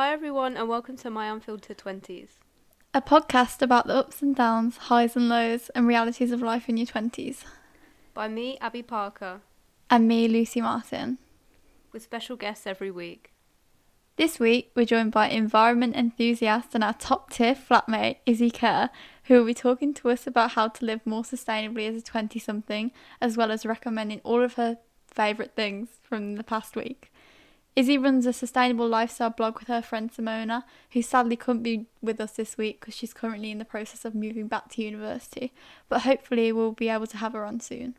[0.00, 2.38] Hi, everyone, and welcome to My Unfiltered 20s.
[2.94, 6.78] A podcast about the ups and downs, highs and lows, and realities of life in
[6.78, 7.44] your 20s.
[8.14, 9.42] By me, Abbey Parker,
[9.90, 11.18] And me, Lucy Martin.
[11.92, 13.34] with special guests every week.
[14.16, 18.88] This week, we're joined by environment enthusiast and our top tier flatmate, Izzy Kerr,
[19.24, 22.38] who will be talking to us about how to live more sustainably as a 20
[22.38, 22.90] something,
[23.20, 27.12] as well as recommending all of her favourite things from the past week.
[27.76, 32.20] Izzy runs a sustainable lifestyle blog with her friend Simona, who sadly couldn't be with
[32.20, 35.52] us this week because she's currently in the process of moving back to university,
[35.88, 37.96] but hopefully we'll be able to have her on soon.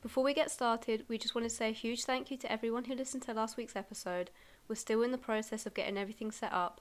[0.00, 2.84] Before we get started, we just want to say a huge thank you to everyone
[2.84, 4.30] who listened to last week's episode.
[4.68, 6.80] We're still in the process of getting everything set up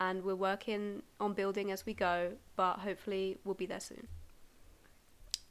[0.00, 4.08] and we're working on building as we go, but hopefully we'll be there soon.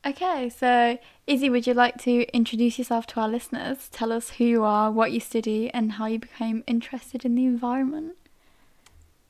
[0.05, 3.87] Okay, so Izzy, would you like to introduce yourself to our listeners?
[3.87, 7.45] Tell us who you are, what you study, and how you became interested in the
[7.45, 8.15] environment.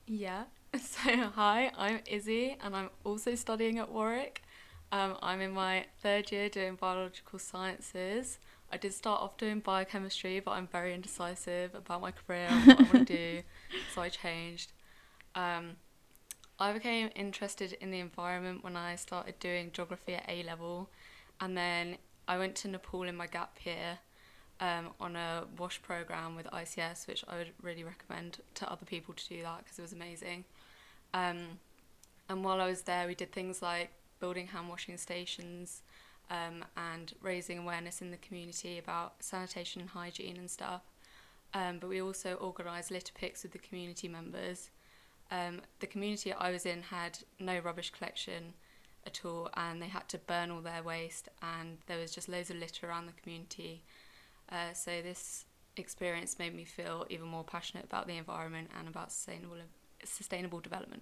[0.07, 0.45] Yeah.
[0.75, 4.41] So, hi, I'm Izzy, and I'm also studying at Warwick.
[4.91, 8.39] Um, I'm in my third year doing biological sciences.
[8.71, 12.79] I did start off doing biochemistry, but I'm very indecisive about my career and what
[12.79, 13.41] I want to do,
[13.93, 14.71] so I changed.
[15.35, 15.75] Um,
[16.63, 20.89] I became interested in the environment when I started doing geography at A level,
[21.41, 23.99] and then I went to Nepal in my gap year
[24.61, 29.13] um, on a wash program with ICS, which I would really recommend to other people
[29.13, 30.45] to do that because it was amazing.
[31.13, 31.59] Um,
[32.29, 33.91] and while I was there, we did things like
[34.21, 35.81] building hand washing stations
[36.31, 40.83] um, and raising awareness in the community about sanitation and hygiene and stuff.
[41.53, 44.69] Um, but we also organised litter picks with the community members.
[45.33, 48.53] Um, the community I was in had no rubbish collection
[49.05, 52.51] at all, and they had to burn all their waste, and there was just loads
[52.51, 53.81] of litter around the community.
[54.51, 59.11] Uh, so this experience made me feel even more passionate about the environment and about
[59.11, 59.57] sustainable
[60.05, 61.01] sustainable development.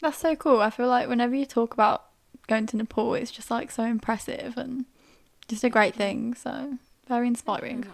[0.00, 0.60] That's so cool.
[0.60, 2.04] I feel like whenever you talk about
[2.46, 4.84] going to Nepal, it's just like so impressive and
[5.48, 6.34] just a great thing.
[6.34, 7.86] So very inspiring.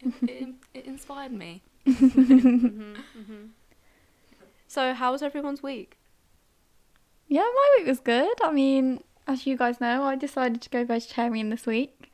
[0.00, 1.62] It, it, it inspired me.
[1.84, 3.44] hmm hmm
[4.76, 5.96] So, how was everyone's week?
[7.28, 8.36] Yeah, my week was good.
[8.42, 12.12] I mean, as you guys know, I decided to go vegetarian this week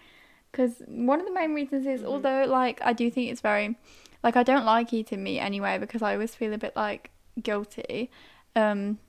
[0.53, 2.07] because one of the main reasons is Mhm.
[2.07, 3.75] although like I do think it's very
[4.23, 7.11] like I don't like eating meat anyway because I always feel a bit like
[7.43, 8.13] guilty.
[8.55, 9.01] Um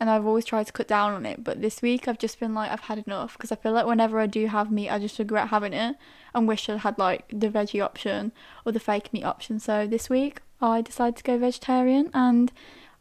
[0.00, 2.54] and I've always tried to cut down on it, but this week I've just been
[2.54, 5.20] like I've had enough because I feel like whenever I do have meat, I just
[5.20, 5.94] regret having it
[6.34, 8.32] and wish I had like the veggie option
[8.64, 9.60] or the fake meat option.
[9.60, 12.50] So this week I decided to go vegetarian and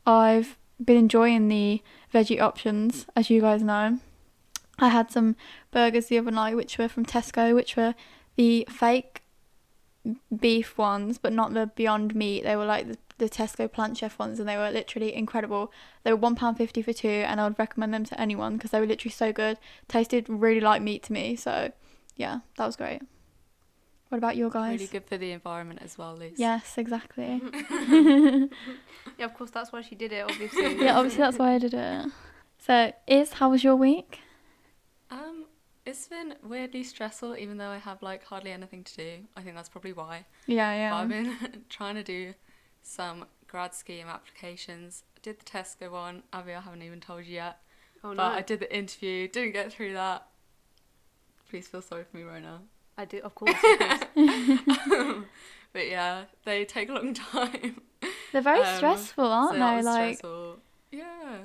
[0.05, 1.81] I've been enjoying the
[2.13, 3.99] veggie options, as you guys know.
[4.77, 5.35] I had some
[5.71, 7.95] burgers the other night, which were from Tesco, which were
[8.35, 9.21] the fake
[10.37, 12.43] beef ones, but not the Beyond Meat.
[12.43, 15.71] They were like the, the Tesco Plant Chef ones, and they were literally incredible.
[16.03, 18.71] They were one pound fifty for two, and I would recommend them to anyone because
[18.71, 19.57] they were literally so good.
[19.87, 21.71] Tasted really like meat to me, so
[22.17, 23.01] yeah, that was great.
[24.09, 24.79] What about your guys?
[24.79, 26.33] Really good for the environment as well, Liz.
[26.37, 27.41] Yes, exactly.
[29.17, 30.83] Yeah, of course, that's why she did it, obviously.
[30.83, 32.07] yeah, obviously that's why I did it.
[32.57, 34.19] So, Iz, how was your week?
[35.09, 35.45] Um,
[35.85, 39.11] it's been weirdly stressful, even though I have like hardly anything to do.
[39.37, 40.25] I think that's probably why.
[40.47, 41.35] Yeah, But I've been
[41.69, 42.33] trying to do
[42.81, 45.03] some grad scheme applications.
[45.15, 46.23] I did the Tesco one.
[46.33, 47.59] Abbey, I haven't even told you yet.
[48.03, 48.17] Oh, no.
[48.17, 49.27] But I did the interview.
[49.27, 50.27] Didn't get through that.
[51.49, 52.61] Please feel sorry for me right now.
[52.97, 53.51] I do, of course.
[53.53, 53.99] Of course.
[55.73, 57.81] but yeah, they take a long time.
[58.31, 59.81] They're very Um, stressful, aren't so they?
[59.81, 60.57] Like, stressful.
[60.91, 61.37] Yeah.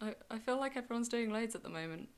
[0.00, 2.08] I, I feel like everyone's doing loads at the moment.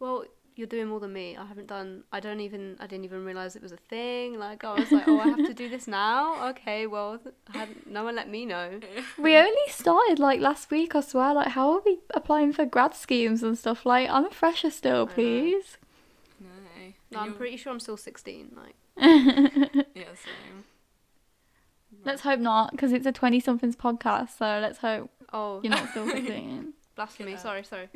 [0.00, 0.24] well,
[0.56, 1.36] you're doing more than me.
[1.36, 2.04] I haven't done.
[2.12, 2.76] I don't even.
[2.78, 4.38] I didn't even realize it was a thing.
[4.38, 6.48] Like I was like, oh, I have to do this now.
[6.50, 7.18] Okay, well,
[7.52, 8.78] hadn't, no one let me know.
[9.18, 11.34] we only started like last week, I swear.
[11.34, 13.84] Like, how are we applying for grad schemes and stuff?
[13.84, 15.76] Like, I'm a fresher still, please.
[17.14, 17.20] No.
[17.20, 18.56] No, I'm pretty sure I'm still 16.
[18.56, 18.74] Like,
[19.94, 20.64] Yeah, same.
[22.04, 25.88] Let's hope not, because it's a 20 somethings podcast, so let's hope oh, you're not
[25.90, 26.72] still 16.
[26.96, 27.32] blasphemy.
[27.32, 27.38] Yeah.
[27.38, 27.88] Sorry, sorry.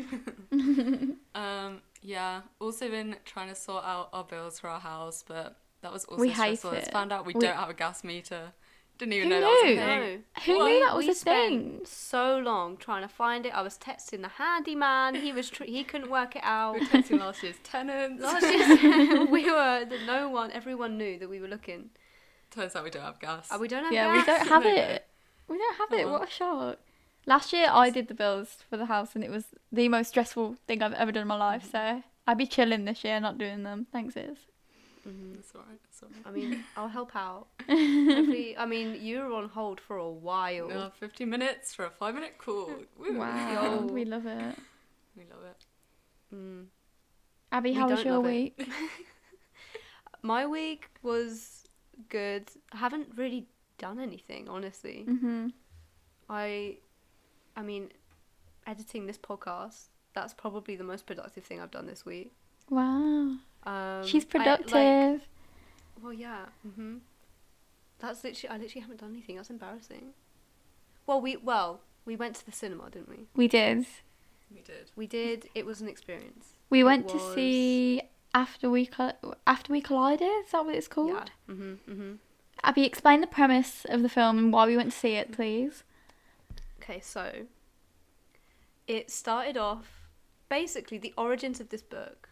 [1.34, 2.40] Um, yeah.
[2.60, 6.20] Also been trying to sort out our bills for our house, but that was also
[6.20, 6.72] We hate stressful.
[6.72, 6.92] It's it.
[6.92, 8.52] found out we, We- don't have a gas meter.
[8.98, 9.76] Didn't even Who know that was a knew?
[9.76, 10.24] thing.
[10.36, 10.42] No.
[10.44, 10.68] Who Why?
[10.70, 11.60] knew that was we a thing?
[11.76, 13.54] spent so long trying to find it.
[13.54, 15.14] I was texting the handyman.
[15.14, 16.74] He was tr- he couldn't work it out.
[16.74, 18.20] We were texting last year's tenants.
[18.22, 20.50] Last year, we were the, no one.
[20.50, 21.90] Everyone knew that we were looking.
[22.50, 23.48] Turns out we don't have gas.
[23.52, 24.26] Uh, we don't have Yeah, we gas.
[24.26, 24.76] don't have No, no.
[24.76, 25.06] it.
[25.46, 26.08] We don't have it.
[26.08, 26.78] What a shock.
[27.26, 30.56] Last year, I did the bills for the house, and it was the most stressful
[30.66, 31.68] thing I've ever done in my life.
[31.70, 33.86] So I'd be chilling this year, not doing them.
[33.92, 34.38] Thanks, Iz.
[35.08, 35.34] Mhm.
[35.36, 35.80] That's alright.
[35.84, 36.22] That's alright.
[36.26, 37.46] I mean, I'll help out.
[37.68, 40.70] Hopefully, I mean, you were on hold for a while.
[40.70, 42.70] Uh, 15 minutes for a five minute call.
[42.98, 43.18] Woo.
[43.18, 43.86] Wow, Yo.
[43.98, 44.54] we love it.
[45.16, 45.64] We love it.
[46.34, 46.66] Mm.
[47.52, 48.68] Abbey, We how was your week?
[50.22, 51.64] My week was
[52.08, 52.50] good.
[52.72, 53.46] I haven't really
[53.78, 55.06] done anything, honestly.
[55.08, 55.52] Mhm.
[56.28, 56.78] I,
[57.56, 57.90] I mean,
[58.66, 59.88] editing this podcast.
[60.12, 62.32] That's probably the most productive thing I've done this week.
[62.68, 63.36] Wow.
[63.68, 65.28] Um, She's I, like- productive.
[66.02, 66.46] well, yeah.
[66.66, 67.00] Mhm.
[67.98, 68.54] That's literally.
[68.54, 69.36] I literally haven't done anything.
[69.36, 70.14] That's embarrassing.
[71.06, 73.26] Well, we well we went to the cinema, didn't we?
[73.34, 73.86] we did.
[74.54, 74.90] We did.
[74.96, 75.48] We did.
[75.54, 76.54] It was an experience.
[76.70, 78.00] We It went to see
[78.34, 80.28] after we Col- after we collided.
[80.46, 81.10] Is that what it's called?
[81.10, 81.54] Yeah.
[81.54, 81.78] Mhm.
[81.88, 82.18] Mhm.
[82.62, 85.84] Abbey, explain the premise of the film and why we went to see it, please.
[86.80, 87.46] Okay, so
[88.86, 90.08] it started off
[90.48, 92.27] basically the origins of this book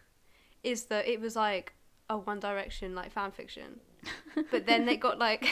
[0.63, 1.73] is that it was like
[2.09, 3.79] a One Direction like fan fiction,
[4.51, 5.45] but then it got like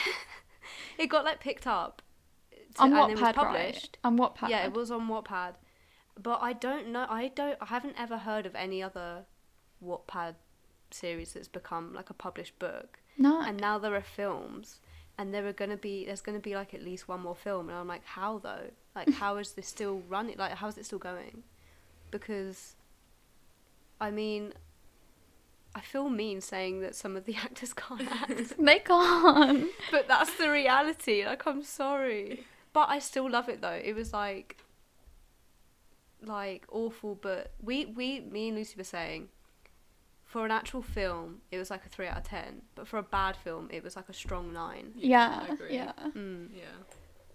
[0.98, 2.02] it got like picked up
[2.76, 3.34] to- On and it was Wattpad, right?
[3.34, 3.98] published.
[4.04, 4.48] On Wattpad.
[4.48, 5.54] Yeah, it was on Wattpad,
[6.22, 7.06] but I don't know.
[7.08, 7.56] I don't.
[7.60, 9.24] I haven't ever heard of any other
[9.84, 10.34] Wattpad
[10.90, 13.42] series that's become like a published book No.
[13.42, 14.78] and now there are films
[15.18, 17.76] and there are gonna be there's gonna be like at least one more film and
[17.76, 21.00] i'm like how though like how is this still running like how is it still
[21.00, 21.42] going
[22.12, 22.76] because
[24.00, 24.52] i mean
[25.76, 29.68] i feel mean saying that some of the actors can't act they can't.
[29.92, 34.12] but that's the reality like i'm sorry but i still love it though it was
[34.12, 34.56] like
[36.24, 39.28] like awful but we we me and lucy were saying
[40.24, 43.02] for an actual film it was like a 3 out of 10 but for a
[43.02, 45.74] bad film it was like a strong 9 Yeah, I agree.
[45.74, 45.92] yeah.
[46.16, 46.48] mm.
[46.52, 46.62] Yeah.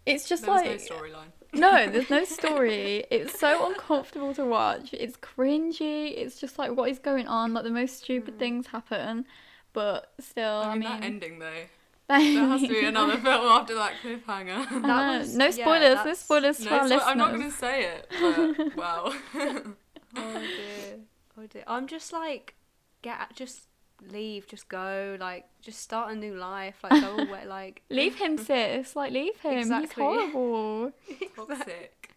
[0.05, 1.31] It's just there like no storyline.
[1.53, 3.05] No, there's no story.
[3.11, 4.93] it's so uncomfortable to watch.
[4.93, 6.13] It's cringy.
[6.17, 7.53] It's just like what is going on?
[7.53, 8.39] Like the most stupid Mm.
[8.39, 9.25] things happen,
[9.73, 11.63] but still, I I mean, mean, that ending though.
[12.11, 14.81] There has to be another film after that cliffhanger.
[14.85, 15.81] That was- no yeah, spoilers.
[15.81, 17.03] no that's- spoilers no, for our so listeners.
[17.07, 18.07] I'm not going to say it,
[18.75, 19.13] but wow.
[19.33, 20.99] oh dear
[21.37, 22.55] oh dear i'm just like
[23.01, 23.61] get just
[24.09, 28.37] leave just go like just start a new life like go away like Leave him,
[28.47, 28.95] sis.
[28.95, 29.57] Like leave him.
[29.59, 29.87] Exactly.
[29.87, 30.91] He's horrible.
[31.35, 32.09] Toxic.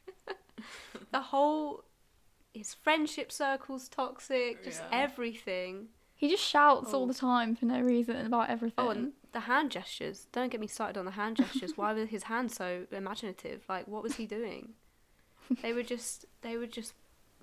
[1.13, 1.85] the whole
[2.55, 5.03] his friendship circle's toxic just Yeah.
[5.05, 7.07] everything He just shouts all Oh.
[7.07, 8.85] the time for no reason about everything.
[8.85, 12.07] oh and the hand gestures don't get me started on the hand gestures why were
[12.07, 14.75] his hands so imaginative like what was he doing
[15.61, 16.95] they were just they were just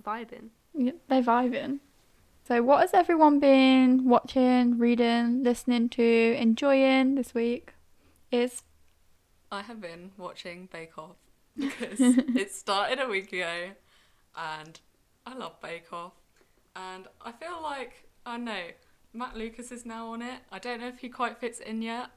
[0.01, 1.79] vibing Yeah, they're vibing.
[2.51, 7.75] So, what has everyone been watching, reading, listening to, enjoying this week?
[8.29, 8.63] Is
[9.49, 11.15] I have been watching Bake Off
[11.57, 13.69] because it started a week ago
[14.35, 14.77] and
[15.25, 16.11] I love Bake Off.
[16.75, 18.65] And I feel like, I don't know,
[19.13, 20.41] Matt Lucas is now on it.
[20.51, 22.09] I don't know if he quite fits in yet.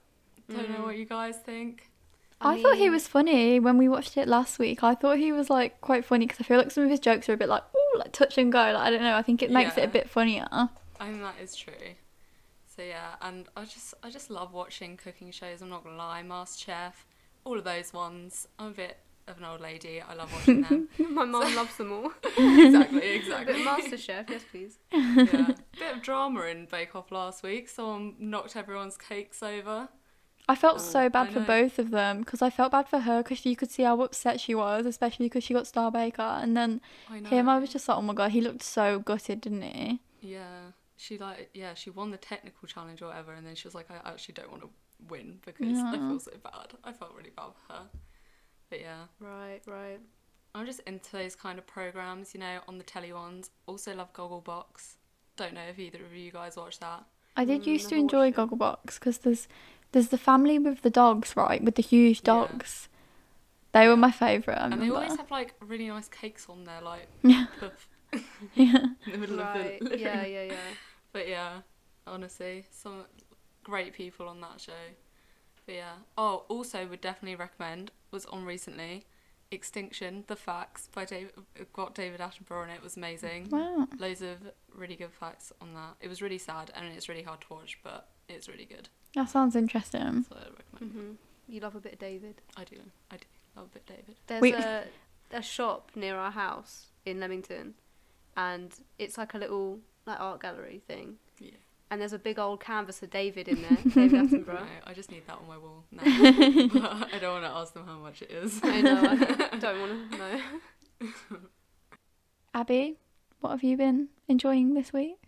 [0.50, 0.86] Don't know Mm.
[0.86, 1.92] what you guys think.
[2.40, 4.82] I, thought he was funny when we watched it last week.
[4.82, 7.28] I thought he was like quite funny because I feel like some of his jokes
[7.28, 8.58] are a bit like ooh, like touch and go.
[8.58, 9.16] Like I don't know.
[9.16, 10.46] I think it makes it a bit funnier.
[10.50, 10.68] I
[11.00, 11.94] think that is true.
[12.66, 15.62] So yeah, and I just I just love watching cooking shows.
[15.62, 16.92] I'm not gonna lie, MasterChef,
[17.44, 18.48] all of those ones.
[18.58, 18.98] I'm a bit
[19.28, 20.00] of an old lady.
[20.00, 20.88] I love watching them.
[20.98, 23.54] my mom loves them all exactly, exactly.
[23.54, 25.52] bit master chef yes please yeah.
[25.78, 27.68] Bit of drama in Bake Off last week.
[27.68, 29.88] Someone knocked everyone's cakes over.
[30.48, 33.22] I felt Oh, so bad for both of them because I felt bad for her
[33.22, 36.56] because you could see how upset she was, especially because she got Star Baker, and
[36.56, 37.48] then I him.
[37.48, 40.00] I was just like, oh my god, he looked so gutted, didn't he?
[40.20, 40.72] Yeah.
[40.96, 43.90] She like yeah, she won the technical challenge or whatever, and then she was like,
[43.90, 44.70] I actually don't want to
[45.08, 46.74] win because I feel so bad.
[46.84, 47.82] I felt really bad for her.
[48.70, 50.00] But yeah, right right
[50.54, 53.50] I'm just into those kind of programs, you know, on the telly ones.
[53.66, 54.96] Also love Gogglebox.
[55.36, 57.04] Don't know if either of you guys watch that.
[57.36, 58.46] I did Mm, used to enjoy watched it.
[58.50, 59.48] Gogglebox because there's
[59.94, 62.34] there's the family with the dogs, right, with the huge Yeah.
[62.34, 62.88] dogs.
[63.72, 64.58] They were my favourite.
[64.60, 67.46] And they always have like really nice cakes on there, like Yeah.
[67.60, 67.88] puff
[68.54, 68.76] yeah.
[69.06, 70.70] in the middle right of the living yeah yeah yeah
[71.12, 71.62] But yeah,
[72.06, 73.04] honestly, some
[73.64, 74.84] great people on that show.
[75.66, 75.94] But yeah.
[76.18, 79.06] Oh, also would definitely recommend was on recently,
[79.50, 81.32] Extinction: The Facts by David.
[81.72, 82.82] Got David Attenborough on it.
[82.82, 83.48] Was amazing.
[83.50, 83.88] Wow.
[83.98, 84.38] Loads of
[84.74, 85.94] really good facts on that.
[86.00, 88.88] It was really sad and it's really hard to watch, but it's really good.
[89.14, 90.24] That sounds interesting.
[90.28, 90.44] So I
[90.74, 90.92] recommend.
[90.92, 91.12] hmm
[91.46, 92.76] you love a bit of david I do.
[93.10, 94.16] I do love a bit David.
[94.26, 94.84] There's We- a
[95.30, 97.74] a shop near our house in Leamington,
[98.36, 101.16] and it's like a little like art gallery thing.
[101.38, 101.50] Yeah.
[101.90, 105.26] And there's a big old canvas of David in there, David No, I just need
[105.26, 106.02] that on my wall now.
[106.02, 108.58] But I don't want to ask them how much it is.
[108.62, 109.02] I know.
[109.52, 110.40] I don't want to know.
[112.54, 112.96] Abbey,
[113.40, 115.18] what have you been enjoying this week?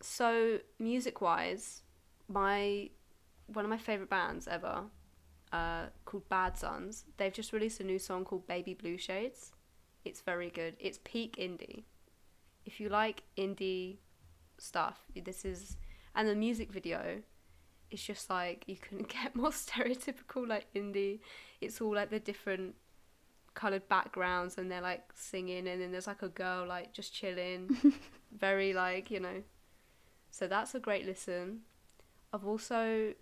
[0.00, 1.81] So music wise,
[2.32, 2.90] my
[3.46, 4.84] one of my favorite bands ever,
[5.52, 7.04] uh, called Bad Sons.
[7.16, 9.52] They've just released a new song called Baby Blue Shades.
[10.04, 10.76] It's very good.
[10.80, 11.84] It's peak indie.
[12.64, 13.98] If you like indie
[14.58, 15.76] stuff, this is
[16.14, 17.22] and the music video
[17.92, 21.20] it's just like you couldn't get more stereotypical like indie.
[21.60, 22.74] It's all like the different
[23.54, 27.76] colored backgrounds and they're like singing and then there's like a girl like just chilling.
[28.36, 29.42] Very like, you know.
[30.30, 31.60] So that's a great listen.
[32.32, 33.12] I've also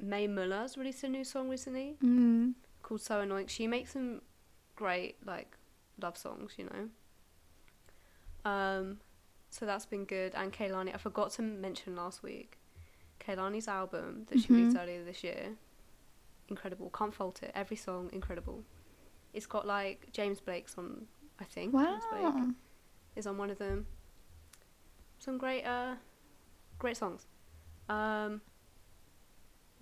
[0.00, 2.54] Mae Muller's released a new song recently Mm.
[2.82, 3.46] called So Annoying.
[3.48, 4.22] She makes some
[4.76, 5.56] great like
[6.00, 6.88] love songs, you know.
[8.50, 9.00] Um,
[9.50, 10.34] so that's been good.
[10.34, 12.58] And Kehlani, I forgot to mention last week,
[13.20, 14.82] Kehlani's album that she released Mhm.
[14.82, 15.56] earlier this year,
[16.48, 16.90] incredible.
[16.90, 17.50] Can't fault it.
[17.54, 18.64] Every song incredible.
[19.32, 21.72] It's got like James Blake's on, I think.
[21.74, 22.50] James Blake Wow.
[23.16, 23.86] is on one of them.
[25.18, 25.96] Some great, uh,
[26.78, 27.26] great songs.
[27.88, 28.40] Um,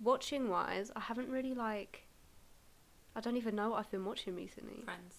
[0.01, 2.07] watching wise, I haven't really like.
[3.15, 4.83] I don't even know what I've been watching recently.
[4.85, 5.15] Friends.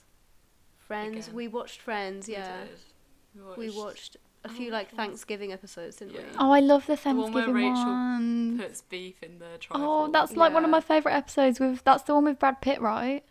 [0.78, 1.26] Friends.
[1.26, 1.34] Again.
[1.36, 2.28] We watched Friends.
[2.28, 3.56] We Yeah, did.
[3.56, 4.90] we watched a Oh, few which like?
[4.94, 6.20] Thanksgiving episodes, didn't Yeah.
[6.20, 6.26] we?
[6.38, 8.58] Oh, I love the The one where Thanksgiving Rachel one.
[8.58, 9.86] Puts beef in the trifle.
[9.86, 11.58] Oh, that's like one of my favorite episodes.
[11.60, 13.24] With that's the one with Brad Pitt, right?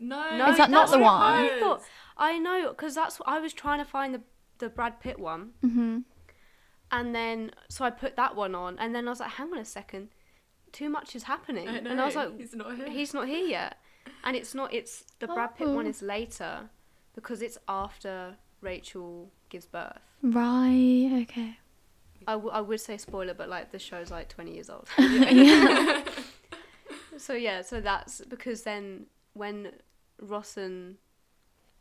[0.00, 0.36] no.
[0.38, 1.22] No, Is that not the one?
[1.22, 1.82] I thought.
[2.16, 4.22] I know, because that's what I was trying to find the
[4.58, 6.04] the Brad Pitt one, Mhm.
[6.92, 9.58] And then so I put that one on, and then I was like, hang on
[9.58, 10.08] a second,
[10.72, 11.90] too much is happening, I know.
[11.90, 12.88] and I was like, he's not here.
[12.90, 13.76] he's not here yet,
[14.24, 14.72] and it's not.
[14.72, 15.34] It's the oh.
[15.34, 16.70] Brad Pitt one is later,
[17.14, 19.98] because it's after Rachel gives birth.
[20.22, 21.26] Right.
[21.28, 21.58] Okay.
[22.26, 24.88] I, w- I would say spoiler, but like the show's like twenty years old.
[24.98, 26.02] yeah.
[27.20, 29.72] So yeah, so that's because then when
[30.22, 30.96] Ross and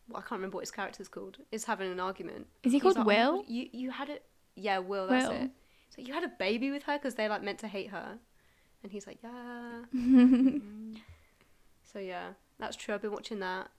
[0.10, 2.48] well, I can't remember what his character's called is having an argument.
[2.64, 3.36] Is he called like, "Oh Will?
[3.38, 4.26] God, you you had it,
[4.60, 5.08] yeah, Will.
[5.08, 5.36] That's Will.
[5.44, 5.50] it.
[5.96, 8.20] So you had a baby with her because they like meant to hate her,
[8.84, 9.82] and he's like, yeah.
[11.92, 12.94] So yeah, that's true.
[12.94, 13.70] I've been watching that.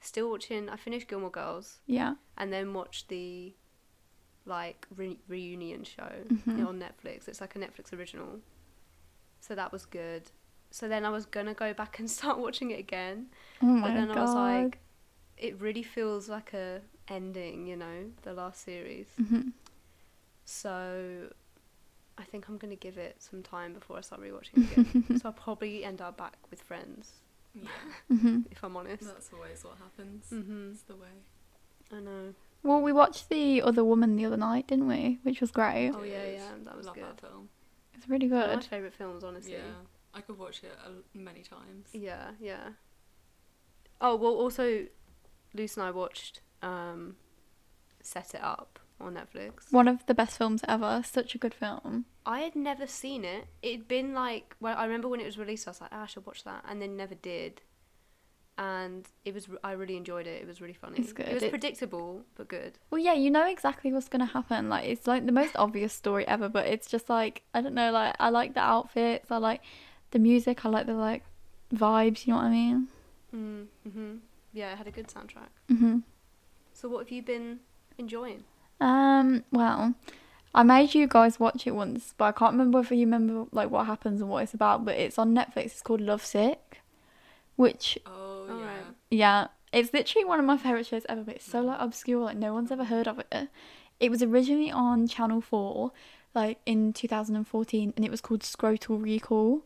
[0.00, 0.68] Still watching.
[0.68, 2.14] I finished Gilmore Girls yeah.
[2.38, 3.54] and then watched the
[4.44, 6.64] like re- reunion show Mhm.
[6.68, 7.26] on Netflix.
[7.26, 8.38] It's like a Netflix original.
[9.40, 10.30] So that was good.
[10.70, 13.26] So then I was gonna go back and start watching it again,
[13.62, 14.16] Oh but then god.
[14.18, 14.78] I was like,
[15.36, 19.06] it really feels like a ending, you know, the last series.
[19.20, 19.52] Mhm.
[20.46, 21.28] So
[22.16, 25.18] I think I'm gonna give it some time before I start rewatching it again.
[25.20, 27.12] so I'll probably end up back with Friends,
[27.54, 27.68] Yeah,
[28.10, 28.44] Mhm.
[28.50, 29.02] if I'm honest.
[29.04, 30.26] that's always what happens.
[30.30, 30.72] Mhm.
[30.72, 31.08] It's the way.
[31.92, 32.34] I know.
[32.62, 35.18] Well, we watched the other woman the other night, didn't we?
[35.24, 35.90] Which was great.
[35.94, 37.04] Oh yeah, yeah, that was Love good.
[37.04, 37.48] that film.
[37.94, 38.34] It's really good.
[38.36, 38.64] One of my good.
[38.64, 39.52] favourite films, honestly.
[39.54, 39.82] Yeah,
[40.14, 40.72] I could watch it
[41.12, 41.88] many times.
[41.92, 42.70] Yeah, yeah.
[44.00, 44.86] Oh well, also,
[45.54, 47.16] Luce and I watched um,
[48.02, 49.70] Set It Up on Netflix.
[49.70, 51.02] One of the best films ever.
[51.04, 52.06] Such a good film.
[52.24, 53.46] I had never seen it.
[53.62, 56.06] It'd been like, well, I remember when it was released, I was like, oh, I
[56.06, 57.62] should watch that, and then never did.
[58.58, 60.40] And it was, I really enjoyed it.
[60.40, 60.98] It was really funny.
[60.98, 61.28] It's good.
[61.28, 62.78] It was It- predictable, but good.
[62.90, 64.70] Well, yeah, you know exactly what's gonna happen.
[64.70, 67.92] Like it's like the most obvious story ever, but it's just like I don't know.
[67.92, 69.30] Like I like the outfits.
[69.30, 69.60] I like
[70.12, 70.64] the music.
[70.64, 71.22] I like the like
[71.74, 72.26] vibes.
[72.26, 72.88] You know what I mean?
[73.34, 74.14] Mm, hmm
[74.54, 75.50] Yeah, it had a good soundtrack.
[75.68, 76.02] Mhm.
[76.72, 77.60] So what have you been
[77.98, 78.44] enjoying?
[78.80, 79.44] Um.
[79.52, 79.94] Well,
[80.54, 83.70] I made you guys watch it once, but I can't remember if you remember like
[83.70, 84.84] what happens and what it's about.
[84.84, 85.64] But it's on Netflix.
[85.66, 86.82] It's called Love Sick,
[87.56, 88.70] which Oh Alright.
[89.10, 89.48] yeah.
[89.72, 91.22] yeah, it's literally one of my favorite shows ever.
[91.22, 92.24] But it's so like obscure.
[92.24, 93.48] Like no one's ever heard of it.
[93.98, 95.92] It was originally on Channel Four,
[96.34, 99.62] like in 2014, and it was called Scrotal Recall,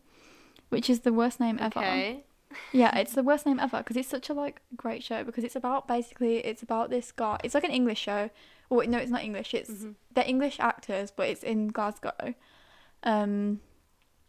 [0.69, 1.79] which is the worst name ever.
[1.79, 2.23] Okay.
[2.71, 5.55] Yeah, it's the worst name ever because it's such a like great show because it's
[5.55, 7.39] about basically it's about this guy.
[7.43, 8.29] It's like an English show.
[8.71, 9.53] Oh wait, no, it's not English.
[9.53, 9.95] It's Mhm.
[10.13, 12.33] they're English actors, but it's in Glasgow.
[13.03, 13.59] Um,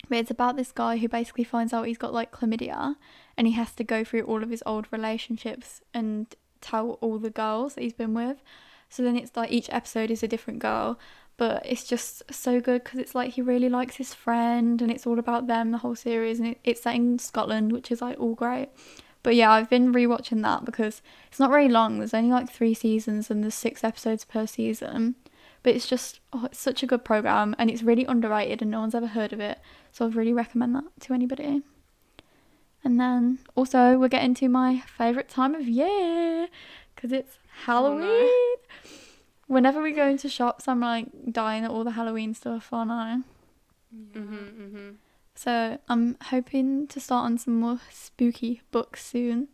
[0.08, 2.96] but it's about this guy who basically finds out he's got like chlamydia,
[3.36, 7.30] and he has to go through all of his old relationships and tell all the
[7.30, 8.42] girls that he's been with.
[8.88, 10.98] So then it's like each episode is a different girl,
[11.36, 15.06] but it's just so good because it's like he really likes his friend, and it's
[15.06, 18.18] all about them the whole series, and it, it's set in Scotland, which is like
[18.18, 18.70] all great.
[19.22, 21.98] But yeah, I've been rewatching that because it's not very long.
[21.98, 25.14] There's only like three seasons and there's six episodes per season.
[25.62, 28.80] But it's just oh, it's such a good program and it's really underrated and no
[28.80, 29.60] one's ever heard of it.
[29.92, 31.62] So I'd really recommend that to anybody.
[32.82, 36.48] And then also we're getting to my favorite time of year
[36.96, 38.28] because it's Halloween.
[39.46, 43.18] Whenever we go into shops, I'm like dying at all the Halloween stuff, aren't I?
[43.92, 44.20] Yeah.
[44.20, 44.94] Mhm.
[45.42, 49.48] So I'm hoping to start on some more spooky books soon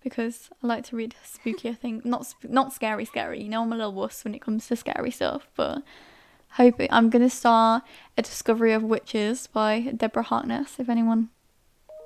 [0.00, 2.04] because I like to read spookier things.
[2.14, 3.42] Not sp- not scary, scary.
[3.42, 5.82] You know, I'm a little wuss when it comes to scary stuff, but
[6.50, 7.82] hoping I'm gonna start
[8.16, 10.76] a Discovery of Witches by Deborah Harkness.
[10.78, 11.30] If anyone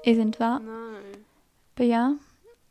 [0.03, 0.97] is into that, No.
[1.75, 2.17] but yeah,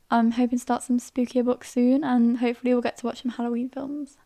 [0.09, 3.31] I'm hoping to start some spookier books soon, and hopefully we'll get to watch some
[3.33, 4.17] Halloween films.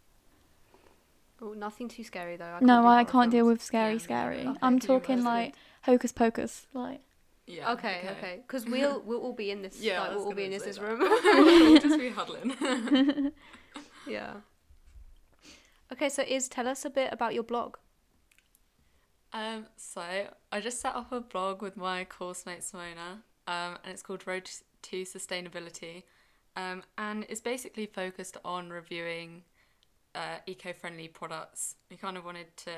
[1.41, 2.45] Oh, nothing too scary though.
[2.45, 4.49] I no, I can't deal with scary, Yeah, scary.
[4.61, 7.01] I'm talking like Hocus Pocus, like.
[7.47, 7.71] Yeah.
[7.73, 8.39] Okay, okay.
[8.45, 9.77] Because we'll we'll all be in this.
[9.81, 10.99] Yeah, like, we'll all be in gonna this say room.
[10.99, 13.31] we'll just be huddling.
[14.07, 14.33] yeah.
[15.91, 17.77] Okay, so Iz tell us a bit about your blog.
[19.33, 20.01] Um, so
[20.51, 24.25] I just set up a blog with my course mate Simona, um, and it's called
[24.27, 24.49] Road
[24.83, 26.03] to Sustainability,
[26.55, 29.43] um, and it's basically focused on reviewing
[30.15, 31.75] uh, eco-friendly products.
[31.89, 32.71] We kind of wanted to,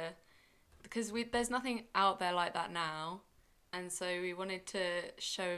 [0.84, 3.22] because we there's nothing out there like that now,
[3.74, 4.80] and so we wanted to
[5.18, 5.58] show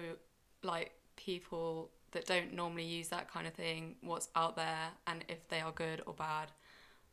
[0.63, 5.47] like people that don't normally use that kind of thing what's out there and if
[5.49, 6.51] they are good or bad,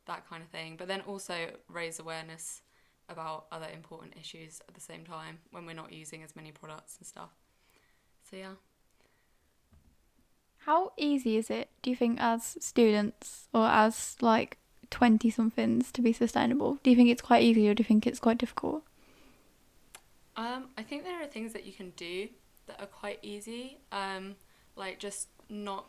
[0.06, 0.76] that kind of thing.
[0.76, 2.62] But then also raise awareness
[3.08, 6.96] about other important issues at the same time when we're not using as many products
[6.98, 7.30] and stuff.
[8.30, 8.54] So yeah.
[10.58, 14.58] How easy is it, do you think, as students or as like
[14.90, 16.78] 20 somethings to be sustainable?
[16.82, 18.82] Do you think it's quite easy or do you think it's quite difficult?
[20.37, 22.28] Um, I think there are things that you can do
[22.66, 23.78] that are quite easy.
[23.92, 24.37] Um,
[24.76, 25.87] like just not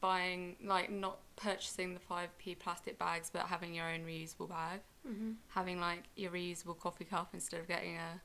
[0.00, 4.80] buying, like not purchasing the 5p plastic bags, but having your own reusable bag.
[5.08, 5.32] Mm-hmm.
[5.48, 8.20] Having like your reusable coffee cup instead of getting a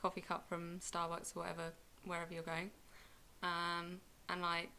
[0.00, 1.72] coffee cup from Starbucks or whatever,
[2.04, 2.70] wherever you're going.
[3.42, 4.70] Um, and like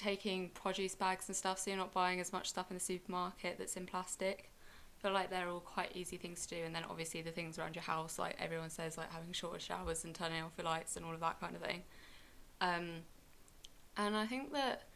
[0.00, 3.58] taking produce bags and stuff, so you're not buying as much stuff in the supermarket
[3.58, 4.50] that's in plastic.
[4.98, 7.58] I feel like they're all quite easy things to do, and then obviously the things
[7.58, 10.96] around your house, like everyone says, like having shorter showers and turning off your lights
[10.96, 11.82] and all of that kind of thing.
[12.60, 12.88] Um,
[13.96, 14.88] and I think that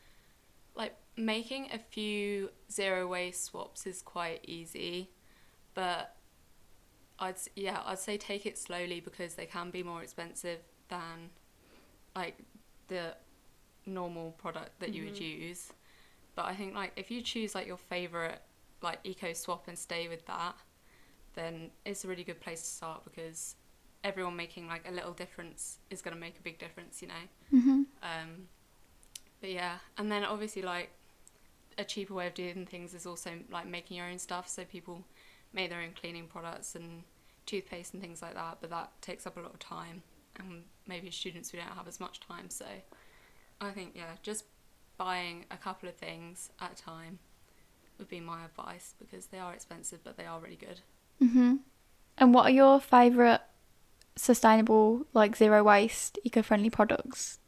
[0.75, 5.11] like making a few zero waste swaps is quite easy,
[5.75, 6.17] but
[7.19, 11.31] I'd yeah I'd say take it slowly because they can be more expensive than
[12.17, 12.39] like
[12.89, 13.15] the
[13.87, 15.73] normal product that you would use.
[16.35, 18.41] But I think like if you choose like your favorite
[18.83, 20.55] like eco swap and stay with that,
[21.35, 23.57] then it's a really good place to start because
[24.03, 27.15] everyone making like a little difference is going to make a big difference, you know.
[27.53, 27.83] Mm-hmm.
[28.03, 28.49] Um,
[29.41, 30.91] but yeah, and then obviously like
[31.79, 34.49] a cheaper way of doing things is also like making your own stuff.
[34.49, 35.05] So people
[35.53, 37.03] make their own cleaning products and
[37.47, 38.59] toothpaste and things like that.
[38.61, 40.03] But that takes up a lot of time,
[40.39, 42.51] and maybe as students we don't have as much time.
[42.51, 42.67] So
[43.65, 44.45] I think yeah, just
[44.97, 47.19] buying a couple of things at a time
[47.99, 50.81] would be my advice because they are expensive, but they are really good.
[51.23, 51.57] Mm-hmm.
[52.19, 53.41] And what are your favourite
[54.17, 57.39] sustainable, like zero waste, eco friendly products?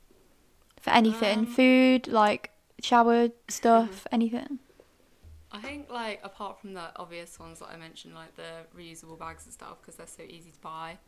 [0.80, 1.40] For anything?
[1.40, 2.50] Um, Food, like
[2.80, 4.58] shower stuff, anything?
[5.50, 9.44] I think like apart from the obvious ones that I mentioned, like the reusable bags
[9.44, 10.98] and stuff, because they're so easy to buy.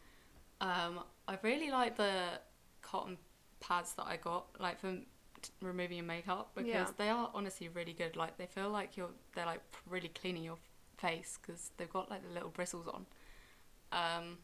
[0.60, 2.40] Um, I really like the
[2.82, 3.18] cotton
[3.60, 4.96] pads that I got, like for
[5.60, 6.90] removing your makeup, because Yeah.
[6.96, 8.16] they are honestly really good.
[8.16, 10.58] Like they feel like you're they're like really cleaning your
[10.96, 13.06] face because they've got like the little bristles on.
[13.92, 14.38] Um,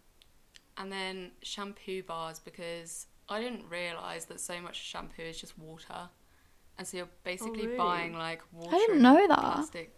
[0.76, 6.08] and then shampoo bars because I didn't realize that so much shampoo is just water,
[6.78, 7.76] and so you're basically really?
[7.78, 8.74] buying like water.
[8.74, 9.38] I didn't know that.
[9.38, 9.94] Plastic,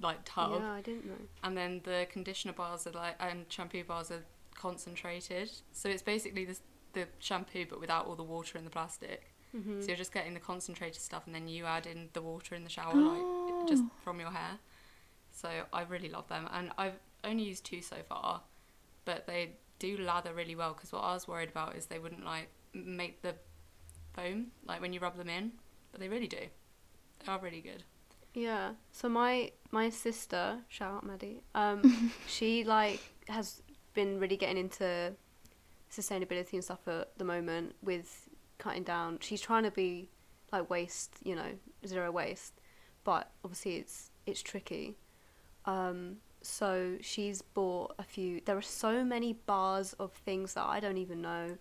[0.00, 1.14] like tub, Yeah, I didn't know.
[1.42, 4.24] and then the conditioner bars are like and shampoo bars are
[4.54, 5.50] concentrated.
[5.72, 6.60] So it's basically this
[6.94, 9.30] the shampoo but without all the water and the plastic.
[9.54, 9.80] Mm-hmm.
[9.82, 12.64] So you're just getting the concentrated stuff, and then you add in the water in
[12.64, 13.90] the shower, like just Oh.
[14.02, 14.58] from your hair.
[15.30, 18.42] So I really love them, and I've only used two so far,
[19.04, 20.72] but they do lather really well.
[20.74, 23.34] Because what I was worried about is they wouldn't like make the
[24.14, 25.52] foam like when you rub them in,
[25.92, 26.38] but they really do.
[27.24, 27.84] They are really good.
[28.34, 28.72] Yeah.
[28.90, 33.62] So my my sister, shout out Maddie, um, she like has
[33.94, 35.14] been really getting into
[35.94, 38.28] sustainability and stuff at the moment with
[38.58, 39.18] cutting down.
[39.20, 40.10] She's trying to be
[40.52, 41.52] like waste, you know,
[41.86, 42.60] zero waste,
[43.04, 44.96] but obviously it's it's tricky.
[45.66, 48.40] Um, so she's bought a few.
[48.44, 51.56] There are so many bars of things that I don't even know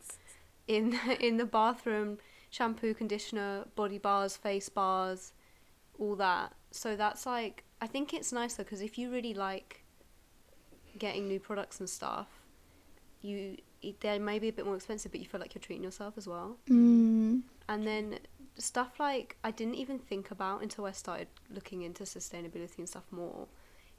[0.68, 2.18] in in the bathroom:
[2.50, 5.34] shampoo, conditioner, body bars, face bars,
[6.00, 6.54] all that.
[6.72, 9.84] So that's like I think it's nice though because if you really like
[10.98, 12.28] getting new products and stuff,
[13.24, 13.58] you
[14.00, 16.26] they may be a bit more expensive, but you feel like you're treating yourself as
[16.28, 16.58] well.
[16.70, 17.42] Mm.
[17.68, 18.20] And then
[18.58, 23.06] stuff like I didn't even think about until I started looking into sustainability and stuff
[23.12, 23.48] more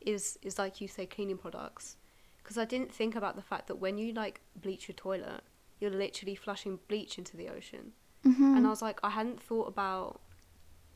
[0.01, 1.97] is is like you say cleaning products
[2.43, 5.43] because I didn't think about the fact that when you like bleach your toilet
[5.81, 7.93] you're literally flushing bleach into the ocean
[8.25, 8.57] Mm-hmm.
[8.57, 10.21] and I was like I hadn't thought about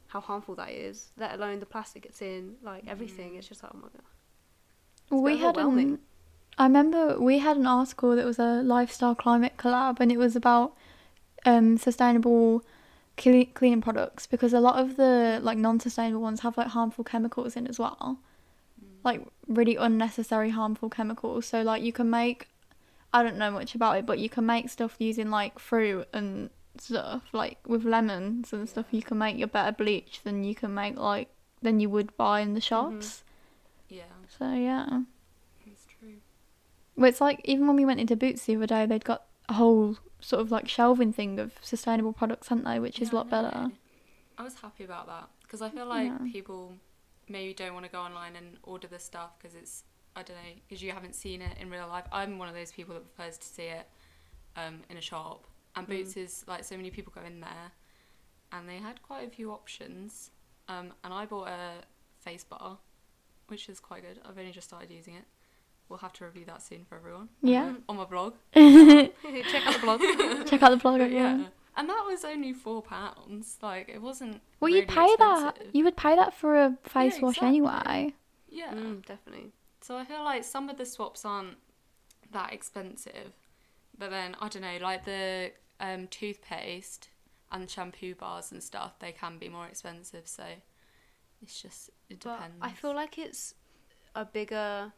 [0.06, 3.38] how harmful that is let alone the plastic it's in like everything Mm.
[3.38, 5.98] it's just like oh my god we had overwhelming.
[6.58, 10.34] I remember we had an article that was a lifestyle climate collab, and it was
[10.36, 10.74] about
[11.46, 12.64] um sustainable
[13.16, 17.56] cle- cleaning products because a lot of the like non-sustainable ones have like harmful chemicals
[17.56, 18.18] in as well,
[19.04, 21.46] like really unnecessary harmful chemicals.
[21.46, 22.48] So like you can make,
[23.12, 26.50] I don't know much about it, but you can make stuff using like fruit and
[26.78, 28.86] stuff like with lemons and stuff.
[28.90, 31.28] You can make your better bleach than you can make like
[31.62, 33.22] than you would buy in the shops.
[33.88, 34.04] Yeah,
[34.38, 35.02] So yeah.
[36.98, 39.52] Well, it's like even when we went into Boots the other day, they'd got a
[39.54, 42.80] whole sort of like shelving thing of sustainable products, hadn't they?
[42.80, 43.70] Which is a lot better.
[44.36, 46.18] I was happy about that because I feel like Yeah.
[46.32, 46.74] people
[47.28, 49.84] maybe don't want to go online and order this stuff because it's
[50.16, 52.04] I don't know because you haven't seen it in real life.
[52.10, 53.86] I'm one of those people that prefers to see it
[54.56, 55.90] um, in a shop, and Mm.
[55.90, 57.70] Boots is like so many people go in there,
[58.50, 60.32] and they had quite a few options.
[60.66, 61.84] Um, and I bought a
[62.18, 62.78] face bar,
[63.46, 64.18] which is quite good.
[64.28, 65.24] I've only just started using it.
[65.88, 67.28] We'll have to review that soon for everyone.
[67.42, 67.74] Yeah.
[67.88, 68.34] on my blog.
[68.54, 70.00] Check out the blog.
[70.46, 70.98] Check out the blog.
[70.98, 71.38] But Yeah.
[71.38, 71.46] yeah.
[71.76, 73.56] And that was only four pounds.
[73.62, 74.40] Like it wasn't.
[74.60, 75.58] Well, really you pay that.
[75.72, 77.48] You would pay that for a face Yeah, wash exactly.
[77.48, 78.14] anyway.
[78.48, 78.74] Yeah.
[78.74, 79.52] Mm, definitely.
[79.80, 81.56] So I feel like some of the swaps aren't
[82.32, 83.32] that expensive,
[83.96, 87.08] but then I don't know, like the um, toothpaste
[87.52, 90.26] and shampoo bars and stuff, they can be more expensive.
[90.26, 90.42] So
[91.40, 92.24] it's just it depends.
[92.24, 92.56] But depends.
[92.60, 93.54] I feel like it's
[94.14, 94.92] a bigger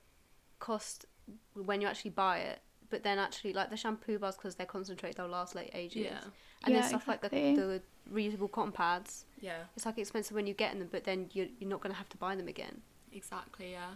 [0.60, 1.06] cost
[1.54, 2.60] when you actually buy it.
[2.90, 6.02] But then actually, like the shampoo bars, because they're concentrated, they'll last like ages.
[6.04, 6.20] yeah,
[6.64, 7.56] And Yeah, then stuff exactly.
[7.56, 11.04] like the, the reusable cotton pads, yeah, it's like expensive when you get them, but
[11.04, 12.82] then you're, you're not going to have to buy them again.
[13.12, 13.90] exactly, yeah.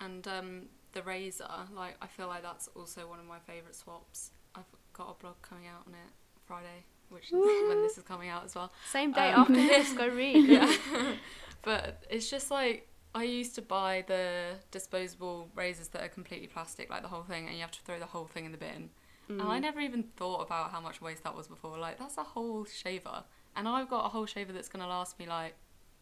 [0.00, 4.30] And um, the razor, like I feel like that's also one of my favorite swaps.
[4.54, 6.10] I've got a blog coming out on it
[6.46, 8.70] Friday, which is when this is coming out as well.
[8.90, 10.46] Same day Um, after this, go read.
[10.48, 10.70] yeah.
[11.62, 16.90] but it's just like I used to buy the disposable razors that are completely plastic,
[16.90, 18.90] like the whole thing, and you have to throw the whole thing in the bin.
[19.38, 19.62] And I Mm.
[19.62, 21.78] never even thought about how much waste that was before.
[21.78, 23.24] Like that's a whole shaver,
[23.56, 25.54] and I've got a whole shaver that's gonna last me like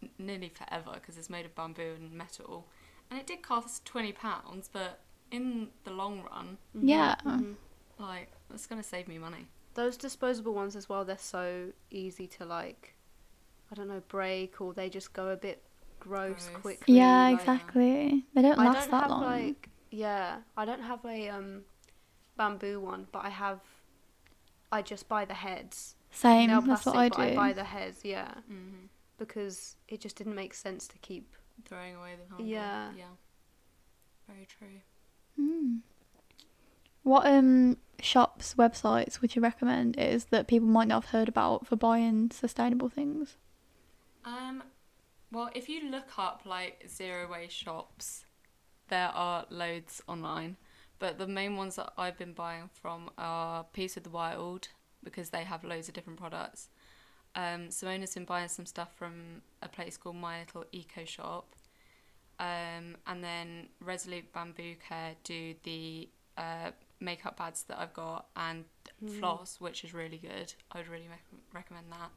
[0.03, 2.67] n- nearly forever because it's made of bamboo and metal,
[3.11, 7.17] and it did cost twenty pounds, but in the long run, Mhm, Yeah.
[7.25, 7.57] mhm.
[7.99, 9.47] like it's gonna save me money.
[9.75, 12.95] Those disposable ones as well, they're so easy to like,
[13.71, 15.63] I don't know, break or they just go a bit
[16.07, 16.61] gross Gross.
[16.63, 16.95] quickly.
[16.97, 18.25] Yeah, like- exactly.
[18.35, 19.23] They don't I last don't that have long.
[19.23, 21.63] like yeah, I don't have a um
[22.37, 23.61] bamboo one, but I have.
[24.73, 25.95] I just buy the heads.
[26.11, 26.51] Same.
[26.51, 28.87] Nail That's what I but I buy the heads, yeah, Mm-hmm.
[29.19, 31.35] because it just didn't make sense to keep.
[31.65, 32.47] Throwing away the handle.
[32.47, 32.91] Yeah.
[32.97, 33.15] Yeah.
[34.29, 34.81] Very true.
[35.41, 35.79] Mm.
[37.03, 41.67] What um shops websites would you recommend is that people might not have heard about
[41.67, 43.37] for buying sustainable things?
[44.25, 44.63] Um,
[45.33, 48.25] well, if you look up like zero waste shops,
[48.89, 50.57] there are loads online.
[50.99, 54.69] But the main ones that I've been buying from are Peace of the Wild
[55.05, 56.69] because they have loads of different products.
[57.35, 61.55] Um, Simona's been buying some stuff from a place called My Little Eco Shop.
[62.39, 66.09] Um, and then Resolute Bamboo Care do the
[66.39, 68.65] uh, makeup pads that I've got and
[69.05, 69.19] Mm.
[69.21, 70.55] floss, which is really good.
[70.73, 71.21] I would really rec-
[71.53, 72.11] recommend that.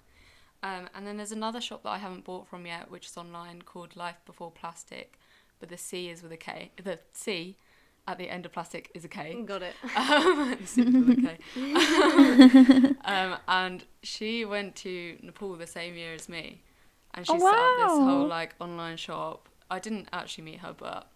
[0.62, 3.62] Um, and then there's another shop that I haven't bought from yet, which is online
[3.62, 5.18] called Life Before Plastik,
[5.60, 6.72] but the C is with a K.
[6.84, 7.56] The C
[8.08, 9.42] at the end of plastic is a K.
[9.46, 9.74] Got it.
[9.96, 12.96] Um, the C with a K.
[13.06, 16.62] um, and she went to Nepal the same year as me,
[17.14, 19.48] and she Oh, set up this whole like online shop.
[19.72, 21.10] I didn't actually meet her, but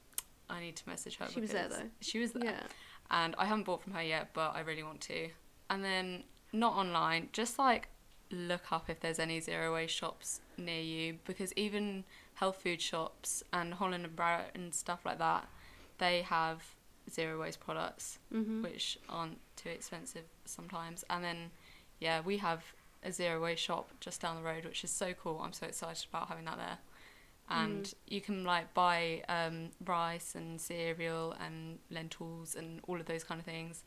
[0.50, 1.28] I need to message her.
[1.34, 1.90] She was there, though.
[2.00, 2.64] She was there Yeah.
[3.12, 5.30] and I haven't bought from her yet, but I really want to.
[5.70, 7.88] And then not online, just like
[8.34, 12.04] look up if there's any zero waste shops near you because even
[12.36, 15.48] health food shops and Holland and Barrett and stuff like that,
[16.00, 16.64] they have
[17.12, 18.64] zero waste products Mm-hmm.
[18.64, 21.04] which aren't too expensive sometimes.
[21.10, 21.52] And then
[22.00, 22.64] yeah, we have
[23.04, 25.40] a zero waste shop just down the road, which is so cool.
[25.44, 26.78] I'm so excited about having that there.
[27.50, 27.94] And Mm.
[28.08, 33.40] you can like buy um, rice and cereal and lentils and all of those kind
[33.40, 33.84] of things,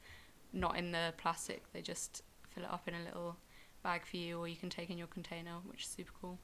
[0.52, 1.62] not in the plastic.
[1.72, 3.36] They just fill it up in a little
[3.86, 6.38] bag for you, or you can take in your container, which is super cool.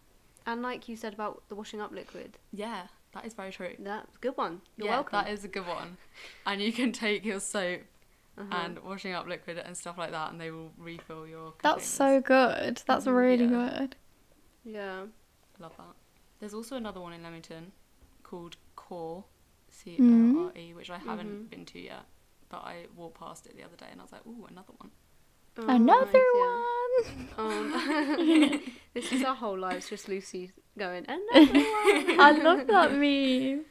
[0.47, 2.83] And like you said about the washing up liquid, Yeah,
[3.15, 3.75] that is very true.
[3.81, 4.61] that's a good one.
[4.77, 5.19] You're yeah, welcome.
[5.25, 5.97] that is a good one.
[6.47, 7.81] and you can take your soap
[8.39, 8.57] Uh-huh.
[8.61, 11.55] and washing up liquid and stuff like that, and they will refill your.
[11.63, 12.81] That's so good.
[12.87, 13.79] That's Mhm, really yeah.
[13.79, 13.97] good.
[14.65, 15.07] yeah.
[15.59, 15.95] Love that.
[16.39, 17.73] There's also another one in Leamington
[18.23, 19.25] called Core,
[19.69, 20.37] C Mm.
[20.37, 21.51] O R E, which I haven't Mhm.
[21.51, 22.05] been to yet,
[22.49, 24.91] but I walked past it the other day and I was like, ooh, another one.
[25.59, 26.59] Oh, Another nice, yeah.
[27.37, 27.73] one.
[27.73, 28.63] Um,
[28.95, 32.21] this is our whole lives, just Lucy going, another one.
[32.21, 33.65] I love that meme.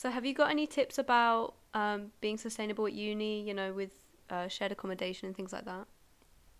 [0.00, 3.42] So, have you got any tips about um, being sustainable at uni?
[3.42, 3.92] You know, with
[4.30, 5.86] uh, shared accommodation and things like that.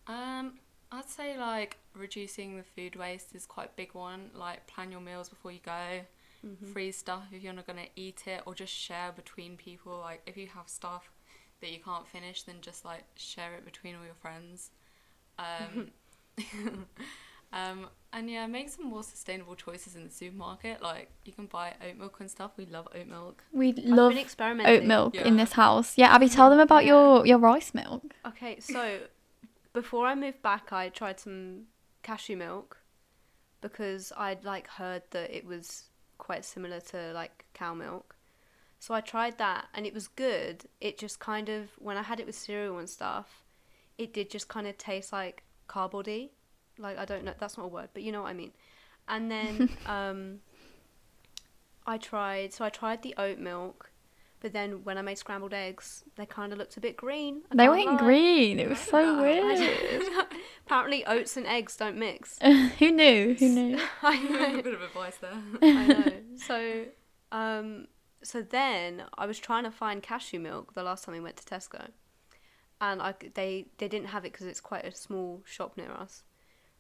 [0.07, 0.59] Um,
[0.93, 4.31] I'd say like reducing the food waste is quite a big one.
[4.35, 6.03] Like plan your meals before you go.
[6.45, 6.73] Mm-hmm.
[6.73, 9.99] Freeze stuff if you're not gonna eat it, or just share between people.
[9.99, 11.11] Like if you have stuff
[11.61, 14.71] that you can't finish, then just like share it between all your friends.
[15.39, 15.89] Um,
[17.53, 20.83] um, and yeah, make some more sustainable choices in the supermarket.
[20.83, 22.53] Like you can buy oat milk and stuff.
[22.57, 23.45] We love oat milk.
[23.53, 24.83] We love experimenting.
[24.83, 25.25] oat milk Yeah.
[25.27, 25.97] in this house.
[25.97, 26.93] Yeah, Abbey, tell them about Yeah.
[26.93, 28.03] your your rice milk.
[28.27, 29.01] Okay, so
[29.73, 31.67] before I moved back, I tried some
[32.03, 32.79] cashew milk
[33.61, 35.85] because I'd like heard that it was
[36.19, 38.17] quite similar to like cow milk.
[38.81, 40.65] So I tried that and it was good.
[40.81, 43.45] It just kind of when I had it with cereal and stuff,
[43.99, 46.31] it did just kind of taste like cardboardy.
[46.79, 48.53] Like I don't know, that's not a word, but you know what I mean.
[49.09, 50.41] And then um
[51.87, 53.91] I tried so I tried the oat milk,
[54.41, 57.43] but then when I made scrambled eggs, they kind of looked a bit green.
[57.51, 57.97] I They can't weren't lie.
[57.99, 58.59] green.
[58.61, 60.03] It was so I weird.
[60.67, 62.39] Apparently, oats and eggs don't mix.
[62.79, 63.35] Who knew?
[63.35, 63.81] Who knew?
[64.03, 64.59] I a know.
[64.59, 65.43] A bit of advice there.
[65.63, 66.13] I know.
[66.37, 66.85] So,
[67.33, 67.89] um,
[68.23, 71.45] so then I was trying to find cashew milk the last time we went to
[71.45, 71.89] Tesco,
[72.81, 76.23] and I they they didn't have it because it's quite a small shop near us,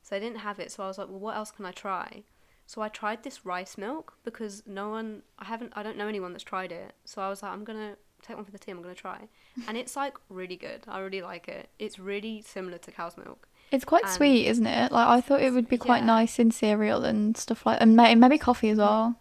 [0.02, 0.70] so they didn't have it.
[0.72, 2.24] So I was like, well, what else can I try?
[2.66, 6.32] So I tried this rice milk because no one I haven't I don't know anyone
[6.32, 6.94] that's tried it.
[7.04, 8.76] So I was like, I'm gonna take one for the team.
[8.76, 9.28] I'm gonna try,
[9.66, 10.84] and it's like really good.
[10.86, 11.70] I really like it.
[11.78, 13.48] It's really similar to cow's milk.
[13.72, 14.92] It's quite And- sweet, isn't it?
[14.92, 16.06] Like I thought it would be quite Yeah.
[16.06, 18.82] nice in cereal and stuff like, and maybe coffee as mm.
[18.82, 19.16] well.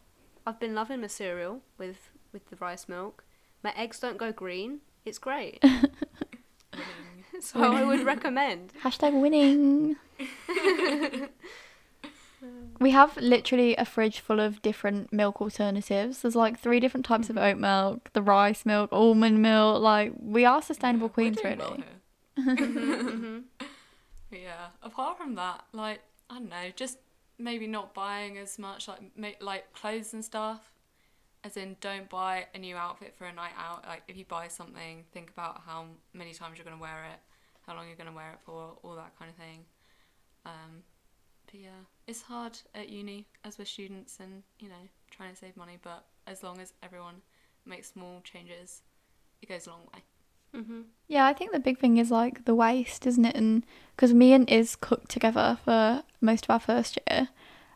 [0.45, 3.23] I've been loving my cereal with with the rice milk.
[3.63, 4.79] My eggs don't go green.
[5.05, 5.63] It's great.
[7.41, 8.73] So I would recommend.
[8.83, 9.95] Hashtag winning.
[12.79, 16.21] we have literally a fridge full of different milk alternatives.
[16.21, 19.81] There's like three different types of oat milk, the rice milk, almond milk.
[19.81, 21.57] Like we are sustainable Yeah, queens, really.
[21.57, 22.55] well here.
[22.55, 23.43] Mhm.
[24.31, 26.97] Yeah, apart from that, like I don't know, just
[27.37, 30.71] maybe not buying as much like ma- like clothes and stuff.
[31.43, 33.85] As in, don't buy a new outfit for a night out.
[33.87, 37.19] Like if you buy something, think about how many times you're gonna wear it,
[37.65, 39.65] how long you're gonna wear it for, all that kind of thing.
[40.45, 40.83] Um,
[41.45, 45.55] but yeah, it's hard at uni as we're students and you know trying to save
[45.55, 45.77] money.
[45.81, 47.21] But as long as everyone
[47.65, 48.81] makes small changes,
[49.41, 50.03] it goes a long way.
[50.53, 50.85] Mhm.
[51.07, 53.35] Yeah, I think the big thing is like the waste, isn't it?
[53.35, 57.29] And because me and Iz cooked together for most of our first year,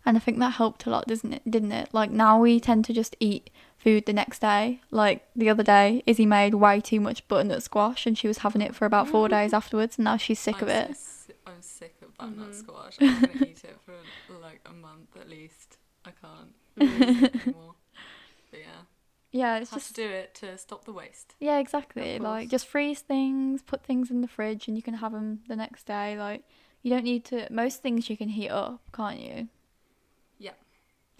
[0.06, 1.42] and I think that helped a lot, doesn't it?
[1.50, 1.90] Didn't it?
[1.94, 4.82] Like now we tend to just eat food the next day.
[4.92, 8.62] Like the other day, Izzy made way too much butternut squash, and she was having
[8.62, 10.96] it for about four days afterwards, and now she's sick I'm of it.
[10.98, 12.56] So I'm sick of butternut Mhm.
[12.56, 12.98] squash.
[13.02, 13.96] I'm gonna eat it for
[14.34, 15.78] like a month at least.
[16.06, 17.76] I can't anymore.
[18.52, 18.82] But yeah,
[19.32, 21.36] Yeah, it's have just to do it to stop the waste.
[21.40, 22.20] yeah, exactly.
[22.20, 25.56] Like just freeze things, put things in the fridge, and you can have them the
[25.56, 26.18] next day.
[26.18, 26.44] Like
[26.82, 27.48] you don't need to.
[27.52, 29.48] Most things you can heat up, can't you?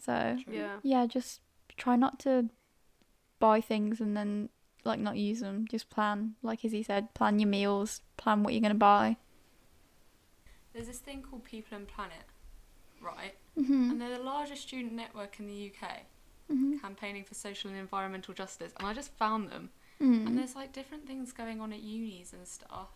[0.08, 0.36] Yeah.
[0.38, 0.54] So True.
[0.54, 0.76] Yeah.
[0.84, 1.42] yeah, just
[1.78, 2.50] try not to
[3.40, 4.50] buy things and then
[4.84, 5.66] like not use them.
[5.70, 9.18] Just plan, like Izzy said, plan your meals, plan what you're gonna buy.
[10.74, 12.26] There's this thing called People and Planet,
[13.02, 13.36] right?
[13.60, 13.92] Mm-hmm.
[13.92, 16.02] And they're the largest student network in the UK,
[16.52, 16.78] Mm-hmm.
[16.80, 18.74] campaigning for social and environmental justice.
[18.78, 19.70] And I just found them.
[20.02, 20.28] Mm.
[20.28, 22.90] And there's like different things going on at unis and stuff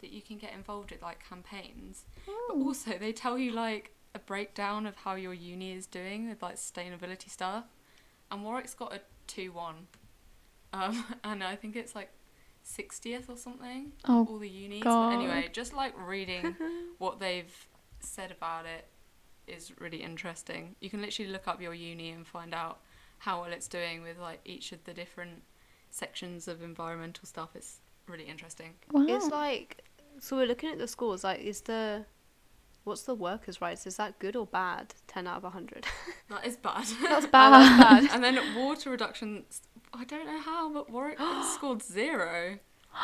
[0.00, 2.06] that you can get involved with, like campaigns.
[2.48, 6.42] But also, they tell you like a breakdown of how your uni is doing with
[6.42, 7.64] like sustainability stuff.
[8.30, 9.74] And Warwick's got a 2 1.
[10.72, 12.10] Um, and I think it's like
[12.66, 13.92] 60th or something.
[14.06, 14.82] Oh, All the unis.
[14.82, 15.10] God.
[15.10, 16.56] But anyway, just like reading
[16.98, 17.52] what they've
[18.00, 18.86] said about it
[19.46, 20.76] is really interesting.
[20.80, 22.80] You can literally look up your uni and find out
[23.18, 25.42] how well it's doing with like each of the different
[25.90, 27.50] sections of environmental stuff.
[27.54, 28.74] It's really interesting.
[28.90, 29.06] wow.
[29.08, 29.84] It's like
[30.20, 31.24] so we're looking at the scores.
[31.24, 32.04] Like, is the
[32.84, 33.86] what's the workers' rights?
[33.86, 34.94] Is that good or bad?
[35.06, 35.86] Ten out of hundred.
[36.30, 36.86] That is bad.
[37.02, 38.08] That's Oh, bad.
[38.12, 39.44] and then water reduction.
[39.92, 41.18] I don't know how, but Warwick
[41.54, 42.58] scored zero.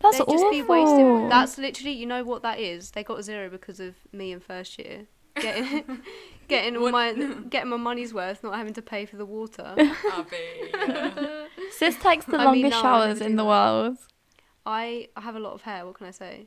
[0.00, 0.34] That's They'd awful.
[0.34, 1.28] just be wasting.
[1.28, 2.90] That's literally, you know what that is.
[2.90, 5.06] They got zero because of me in first year.
[5.36, 6.00] Getting,
[6.48, 7.12] getting all my,
[7.48, 9.74] getting my money's worth, not having to pay for the water.
[9.78, 10.36] Abbey.
[10.74, 11.46] yeah.
[11.70, 13.48] Sis takes the I mean, longest no, showers in do the that.
[13.48, 13.96] world.
[14.66, 15.86] I, I have a lot of hair.
[15.86, 16.46] What can I say?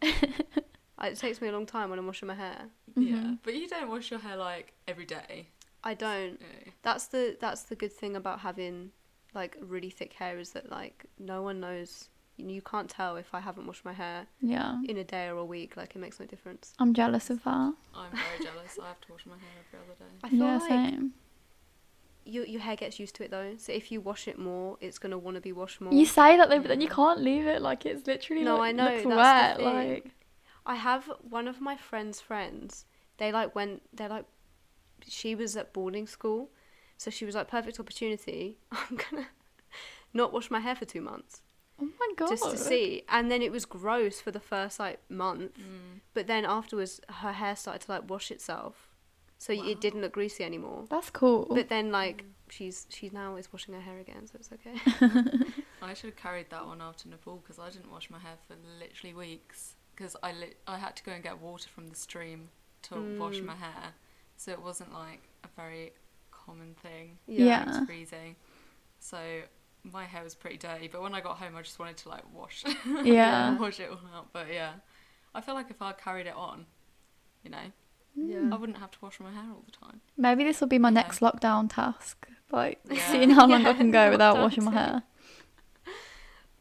[0.97, 2.69] I- it takes me a long time when I'm washing my hair.
[2.95, 3.39] yeah, Mhm.
[3.43, 5.47] but you don't wash your hair like every day.
[5.83, 6.39] I don't.
[6.41, 6.47] No.
[6.81, 8.91] That's the that's the good thing about having
[9.33, 12.09] like really thick hair is that like no one knows.
[12.37, 15.37] You you can't tell if I haven't washed my hair Yeah, in a day or
[15.37, 15.77] a week.
[15.77, 16.73] Like it makes no difference.
[16.79, 17.73] I'm jealous of that.
[17.93, 18.77] I'm very jealous.
[18.81, 20.11] I have to wash my hair every other day.
[20.23, 21.13] I feel Yeah, like same.
[22.25, 23.55] your your hair gets used to it though.
[23.57, 25.93] So if you wash it more, it's gonna want to be washed more.
[25.93, 28.69] You say that though, but then you can't leave it like it's literally No, like,
[28.69, 29.73] I know, looks that's the wet.
[29.75, 29.93] thing.
[29.93, 30.11] Like
[30.65, 32.85] I have one of my friend's friends.
[33.17, 33.83] They like went.
[33.93, 34.25] They're like,
[35.07, 36.49] she was at boarding school,
[36.97, 38.57] so she was like perfect opportunity.
[38.71, 39.27] I'm gonna
[40.13, 41.41] not wash my hair for two months
[41.81, 43.03] oh my god, just to see.
[43.09, 45.99] And then it was gross for the first like month, Mm.
[46.13, 48.89] but then afterwards her hair started to like wash itself,
[49.37, 49.67] so Wow.
[49.67, 50.85] it didn't look greasy anymore.
[50.89, 51.47] That's cool.
[51.49, 54.75] But then like she's she's now is washing her hair again, so it's okay.
[55.81, 58.55] I should have carried that one after Nepal because I didn't wash my hair for
[58.79, 62.49] literally weeks because I li- I had to go and get water from the stream
[62.83, 63.45] to wash Mm.
[63.45, 63.93] my hair,
[64.37, 65.93] so it wasn't like a very
[66.31, 67.17] common thing.
[67.27, 67.61] Yeah.
[67.63, 68.35] It was freezing,
[68.99, 69.17] so
[69.83, 70.87] my hair was pretty dirty.
[70.87, 72.63] But when I got home, I just wanted to like wash,
[73.03, 73.57] yeah.
[73.59, 74.27] wash it all out.
[74.33, 74.73] But yeah,
[75.33, 76.65] I feel like if I carried it on,
[77.43, 77.71] you know,
[78.15, 78.49] Yeah.
[78.51, 80.01] I wouldn't have to wash my hair all the time.
[80.17, 80.93] Maybe this will be my Yeah.
[81.01, 82.27] next lockdown task.
[82.51, 83.11] Like Yeah.
[83.11, 84.77] seeing how long I can go without lockdown washing my too.
[84.77, 85.03] hair.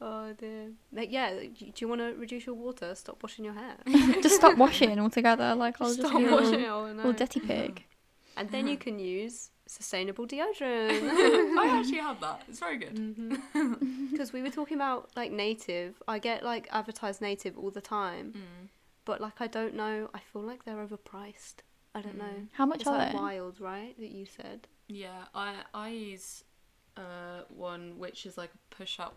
[0.06, 0.64] Oh dear.
[0.92, 1.30] Like, yeah.
[1.34, 2.94] Do do you want to reduce your water?
[2.94, 3.76] Stop washing your hair.
[4.26, 5.54] Just stop washing altogether.
[5.64, 6.62] Like I'll Just just stop be all, washing.
[6.62, 7.02] No.
[7.04, 7.84] all dirty pig.
[8.36, 11.08] And then you can use sustainable deodorant.
[11.62, 12.42] I actually have that.
[12.48, 12.96] It's very good.
[14.10, 16.02] Because we were talking about like native.
[16.08, 18.68] I get like advertised native all the time, Mm.
[19.04, 20.10] but like I don't know.
[20.12, 21.56] I feel like they're overpriced.
[21.94, 22.34] I don't know.
[22.40, 22.48] Mm.
[22.58, 23.18] How much It's are like they?
[23.18, 23.94] wild, right?
[24.02, 24.66] That you said.
[24.88, 26.42] Yeah, I I use
[26.96, 27.40] uh
[27.70, 29.16] one which is like a push up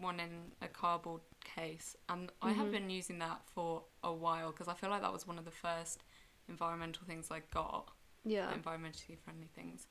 [0.00, 2.72] one in a cardboard case, and I have Mhm.
[2.72, 5.50] been using that for a while because I feel like that was one of the
[5.50, 6.02] first
[6.48, 7.90] environmental things I got,
[8.24, 8.52] Yeah.
[8.52, 9.86] environmentally friendly things,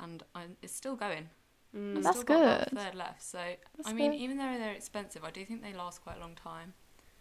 [0.00, 1.30] and I, it's still going.
[1.74, 2.02] Mm.
[2.02, 2.78] That's still got good.
[2.78, 3.38] third left, so
[3.76, 4.18] That's I mean, good.
[4.20, 6.74] even though they're expensive, I do think they last quite a long time,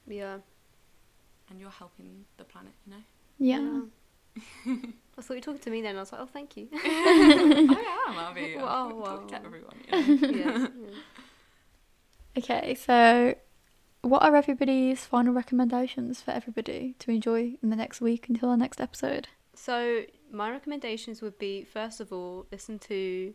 [0.07, 0.39] Yeah.
[1.49, 3.03] and you're helping the planet, you know.
[3.37, 3.81] Yeah.
[4.37, 4.41] I
[5.21, 5.95] thought you were talking to me then.
[5.95, 6.67] I was like, oh, thank you.
[6.73, 8.55] I am, Abbey.
[8.57, 9.77] Wow, I'm wow, talking to everyone.
[9.87, 10.27] You know?
[10.31, 10.57] yeah.
[10.67, 10.95] yeah.
[12.37, 13.35] Okay, so
[14.01, 18.57] what are everybody's final recommendations for everybody to enjoy in the next week until our
[18.57, 19.29] next episode?
[19.53, 23.33] So my recommendations would be first of all, listen to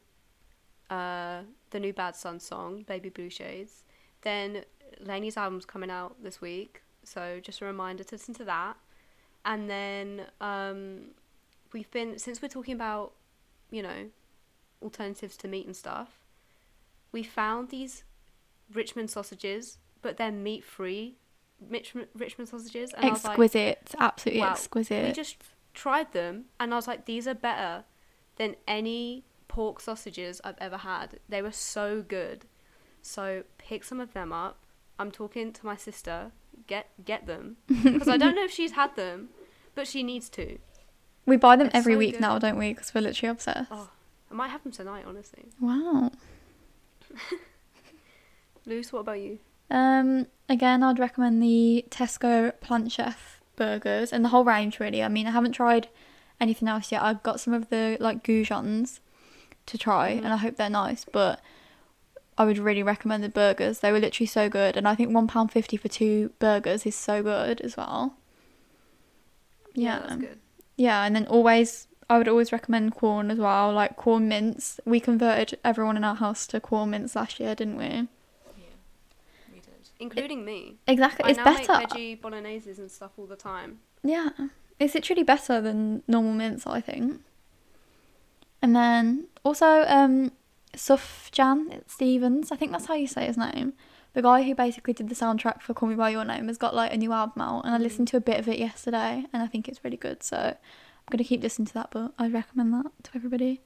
[0.90, 3.84] uh, the new Bad Sun song, Baby Blue Shades.
[4.20, 4.64] Then
[5.02, 8.76] LANY's album's coming out this week, so just a reminder to listen to that.
[9.46, 11.12] And then um,
[11.72, 13.12] we've been since we're talking about,
[13.70, 14.10] you know,
[14.82, 16.18] alternatives to meat and stuff.
[17.12, 18.04] We found these
[18.72, 21.16] Richmond sausages, but they're meat free.
[21.68, 24.56] Richmond, Richmond sausages, and I was like, exquisite, absolutely Wow.
[24.72, 25.37] we just
[25.74, 27.85] tried them and I was like, these are better
[28.37, 31.20] than any pork sausages I've ever had.
[31.28, 32.46] They were so good.
[33.02, 34.59] So pick some of them up.
[34.98, 36.33] I'm talking to my sister.
[36.66, 39.28] Get get them because I don't know if she's had them,
[39.74, 40.59] but she needs to.
[41.26, 42.20] we buy them it's every so week good.
[42.20, 42.72] now, don't we?
[42.72, 43.70] Because we're literally obsessed.
[43.70, 43.90] Oh,
[44.30, 45.46] I might have them tonight, honestly.
[45.61, 46.11] Wow.
[48.70, 49.38] Luce, what about you?
[49.70, 55.02] Um, again, I'd recommend the Tesco Plant Chef burgers and the whole range really.
[55.02, 55.88] I mean, I haven't tried
[56.40, 57.02] anything else yet.
[57.02, 59.00] I've got some of the like goujons
[59.66, 60.18] to try, Mhm.
[60.24, 61.04] and I hope they're nice.
[61.04, 61.40] But
[62.38, 63.80] I would really recommend the burgers.
[63.80, 66.94] They were literally so good, and I think one pound fifty for two burgers is
[66.94, 68.14] so good as well.
[69.74, 70.38] Yeah, that's good.
[70.76, 71.87] yeah, and then always.
[72.09, 74.80] I would always recommend Quorn as well, like Quorn mince.
[74.85, 78.09] We converted everyone in our house to Quorn mince last year, didn't we?
[80.00, 80.18] Yeah, we did.
[80.18, 80.76] Including me.
[80.86, 81.78] Exactly, I it's now better.
[81.78, 83.80] make veggie bologneses and stuff all the time.
[84.02, 84.30] Yeah,
[84.78, 87.20] it's literally better than normal mince, I think.
[88.62, 90.32] And then also, um,
[90.74, 93.72] Sufjan Stevens, I think that's how you say his name.
[94.12, 96.74] The guy who basically did the soundtrack for Call Me by Your Name has got
[96.74, 97.82] like a new album out, and I Mhm.
[97.82, 100.22] listened to a bit of it yesterday, and I think it's really good.
[100.22, 103.60] So I'm gonna keep listening to that, but I recommend that to everybody.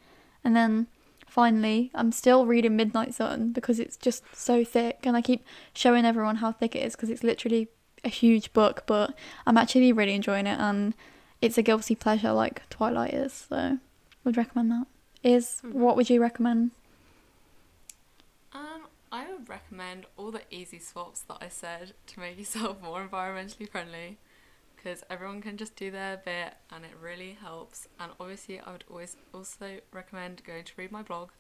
[0.45, 0.87] And then
[1.35, 5.45] finally, I'm still reading Midnight Sun because it's just so thick, and I keep
[5.75, 7.69] showing everyone how thick it is because it's literally
[8.05, 9.15] a huge book, but
[9.47, 10.95] I'm actually really enjoying it, and
[11.43, 13.33] it's a guilty pleasure like Twilight is.
[13.49, 13.79] So
[14.23, 14.87] would recommend that.
[15.25, 15.73] Iz Mhm.
[15.73, 16.71] what would you recommend?
[18.53, 23.07] Um, I would recommend all the easy swaps that I said to make yourself more
[23.07, 24.19] environmentally friendly,
[24.85, 27.89] because everyone can just do their bit and it really helps.
[27.99, 31.31] And obviously, I would always also recommend going to read my blog.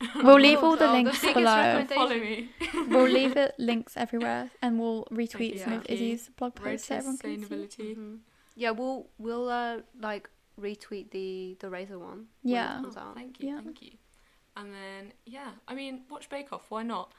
[0.16, 1.84] We'll leave all the links biggest below.
[1.88, 2.50] Follow me.
[2.88, 6.94] We'll leave it links everywhere, and we'll retweet Thank some of Izzy's blog posts so
[6.94, 7.54] to everyone can see.
[7.54, 7.96] sustainability.
[7.96, 8.18] Mhm.
[8.56, 10.28] Yeah, we'll we'll uh like
[10.60, 12.26] retweet the the razor one.
[12.42, 12.80] when it Yeah.
[12.80, 13.14] comes out.
[13.14, 13.60] Thank you, Yeah.
[13.60, 13.92] thank you.
[14.56, 16.70] And then yeah, I mean, watch Bake Off.
[16.70, 17.12] Why not?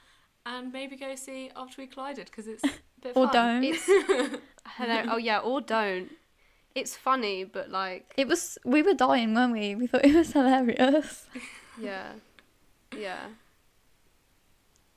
[0.45, 2.71] And maybe go see After We Collided because it's a
[3.03, 3.33] bit Or fun.
[3.33, 3.63] don't.
[3.63, 3.85] It's
[4.65, 5.03] hello.
[5.11, 6.09] Oh yeah, or don't.
[6.75, 9.75] It's funny, but like It was we were dying, weren't we?
[9.75, 11.27] We thought it was hilarious.
[11.79, 12.13] Yeah.
[12.97, 13.17] Yeah.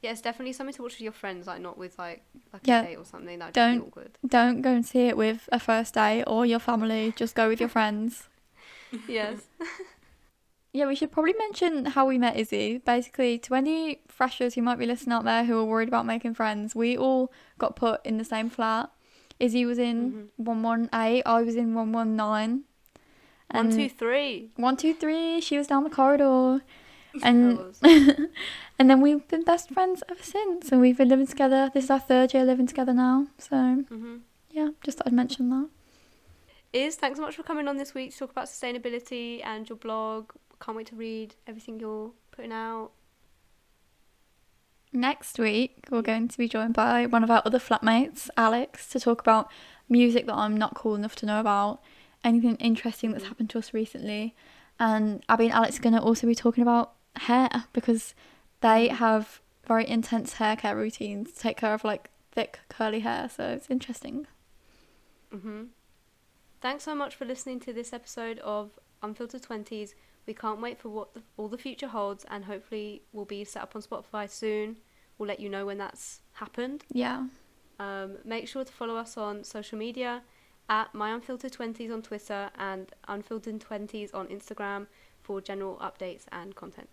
[0.03, 2.83] Yeah, it's definitely something to watch with your friends, like not with like like Yeah.
[2.83, 3.39] a date or something.
[3.39, 4.11] That'd Don't- be awkward.
[4.27, 7.13] Don't go and see it with a first date or your family.
[7.17, 8.29] Just go with your friends.
[9.09, 9.41] yes.
[10.77, 12.79] Yeah, we should probably mention how we met Izzy.
[12.79, 16.35] Basically, to any freshers who might be listening out there who are worried about making
[16.35, 18.91] friends, we all got put in the same flat.
[19.41, 20.45] Izzy was in Mhm.
[20.45, 22.65] 118, I was in 119.
[23.51, 24.51] One, And two, three.
[24.57, 26.63] one, two, three, she was down the corridor.
[27.23, 27.59] And
[28.79, 30.71] and then we've been best friends ever since.
[30.71, 31.71] And we've been living together.
[31.73, 33.29] This is our third year living together now.
[33.39, 34.21] So, Mhm.
[34.51, 35.69] yeah, just thought I'd mention that.
[36.75, 39.77] Iz thanks so much for coming on this week to talk about sustainability and your
[39.79, 40.33] blog.
[40.61, 42.91] Can't wait to read everything you're putting out.
[44.93, 49.01] Next week, we're going to be joined by one of our other flatmates, Alex, to
[49.01, 49.51] talk about
[49.89, 51.81] music that I'm not cool enough to know about,
[52.25, 54.35] anything interesting that's happened to us recently.
[54.81, 58.15] And Abbey and Alex are going to also be talking about hair because
[58.61, 63.29] they have very intense hair care routines to take care of like thick, curly hair.
[63.29, 64.27] So it's interesting.
[65.31, 65.65] hmm
[66.61, 68.71] Thanks so much for listening to this episode of
[69.03, 69.95] Unfiltered Twenties.
[70.27, 73.63] We can't wait for what the, all the future holds, and hopefully we'll be set
[73.63, 74.79] up on Spotify soon.
[75.19, 76.85] We'll let you know when that's happened.
[76.93, 77.27] Yeah.
[77.79, 80.23] Um, make sure to follow us on social media
[80.69, 84.87] at My Unfiltered Twenties on Twitter and Unfiltered Twenties on Instagram
[85.23, 86.89] for general updates and content.